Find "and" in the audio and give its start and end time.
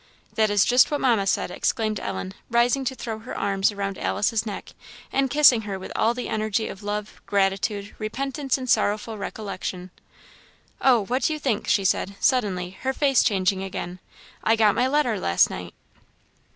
5.11-5.29, 8.57-8.67